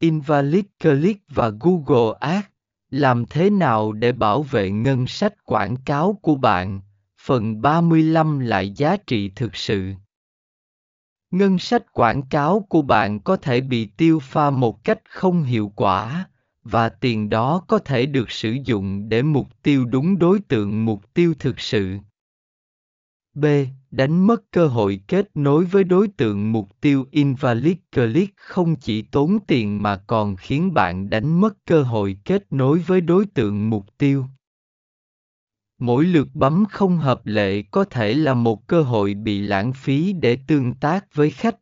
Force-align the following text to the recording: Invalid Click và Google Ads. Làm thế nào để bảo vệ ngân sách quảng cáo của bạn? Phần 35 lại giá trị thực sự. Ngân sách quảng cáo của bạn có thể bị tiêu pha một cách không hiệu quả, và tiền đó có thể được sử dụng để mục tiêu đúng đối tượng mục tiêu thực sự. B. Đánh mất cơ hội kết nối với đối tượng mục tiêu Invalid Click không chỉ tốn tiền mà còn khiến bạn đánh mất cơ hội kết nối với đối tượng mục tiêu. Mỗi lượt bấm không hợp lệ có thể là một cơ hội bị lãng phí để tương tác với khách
Invalid 0.00 0.64
Click 0.80 1.22
và 1.28 1.52
Google 1.60 2.18
Ads. 2.20 2.46
Làm 2.90 3.24
thế 3.26 3.50
nào 3.50 3.92
để 3.92 4.12
bảo 4.12 4.42
vệ 4.42 4.70
ngân 4.70 5.06
sách 5.06 5.44
quảng 5.44 5.76
cáo 5.76 6.18
của 6.22 6.34
bạn? 6.34 6.80
Phần 7.20 7.62
35 7.62 8.38
lại 8.38 8.70
giá 8.70 8.96
trị 8.96 9.30
thực 9.36 9.56
sự. 9.56 9.92
Ngân 11.30 11.58
sách 11.58 11.92
quảng 11.92 12.22
cáo 12.22 12.66
của 12.68 12.82
bạn 12.82 13.20
có 13.20 13.36
thể 13.36 13.60
bị 13.60 13.86
tiêu 13.86 14.18
pha 14.18 14.50
một 14.50 14.84
cách 14.84 15.00
không 15.08 15.42
hiệu 15.42 15.72
quả, 15.76 16.28
và 16.62 16.88
tiền 16.88 17.30
đó 17.30 17.64
có 17.68 17.78
thể 17.78 18.06
được 18.06 18.30
sử 18.30 18.56
dụng 18.64 19.08
để 19.08 19.22
mục 19.22 19.48
tiêu 19.62 19.84
đúng 19.84 20.18
đối 20.18 20.40
tượng 20.40 20.84
mục 20.84 21.14
tiêu 21.14 21.34
thực 21.38 21.60
sự. 21.60 21.98
B. 23.34 23.44
Đánh 23.90 24.26
mất 24.26 24.42
cơ 24.50 24.66
hội 24.66 25.00
kết 25.08 25.30
nối 25.34 25.64
với 25.64 25.84
đối 25.84 26.08
tượng 26.08 26.52
mục 26.52 26.80
tiêu 26.80 27.06
Invalid 27.10 27.76
Click 27.92 28.36
không 28.36 28.76
chỉ 28.76 29.02
tốn 29.02 29.38
tiền 29.46 29.82
mà 29.82 29.96
còn 29.96 30.36
khiến 30.36 30.74
bạn 30.74 31.10
đánh 31.10 31.40
mất 31.40 31.54
cơ 31.66 31.82
hội 31.82 32.16
kết 32.24 32.52
nối 32.52 32.78
với 32.78 33.00
đối 33.00 33.26
tượng 33.26 33.70
mục 33.70 33.98
tiêu. 33.98 34.24
Mỗi 35.78 36.04
lượt 36.04 36.28
bấm 36.34 36.64
không 36.70 36.98
hợp 36.98 37.26
lệ 37.26 37.62
có 37.62 37.84
thể 37.84 38.14
là 38.14 38.34
một 38.34 38.66
cơ 38.66 38.82
hội 38.82 39.14
bị 39.14 39.40
lãng 39.40 39.72
phí 39.72 40.12
để 40.12 40.38
tương 40.46 40.74
tác 40.74 41.14
với 41.14 41.30
khách 41.30 41.56